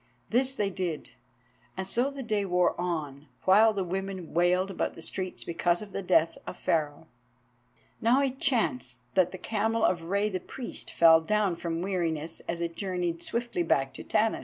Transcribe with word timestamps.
This 0.31 0.55
they 0.55 0.71
did, 0.71 1.11
and 1.77 1.87
so 1.87 2.09
the 2.09 2.23
day 2.23 2.43
wore 2.43 2.73
on, 2.81 3.27
while 3.45 3.71
the 3.71 3.83
women 3.83 4.33
wailed 4.33 4.71
about 4.71 4.95
the 4.95 5.01
streets 5.03 5.43
because 5.43 5.83
of 5.83 5.91
the 5.91 6.01
death 6.01 6.39
of 6.47 6.57
Pharaoh. 6.57 7.05
Now 8.01 8.19
it 8.23 8.39
chanced 8.39 8.97
that 9.13 9.31
the 9.31 9.37
camel 9.37 9.83
of 9.85 10.01
Rei 10.05 10.27
the 10.27 10.39
Priest 10.39 10.89
fell 10.89 11.21
down 11.21 11.55
from 11.55 11.83
weariness 11.83 12.39
as 12.47 12.61
it 12.61 12.75
journeyed 12.75 13.21
swiftly 13.21 13.61
back 13.61 13.93
to 13.93 14.03
Tanis. 14.03 14.39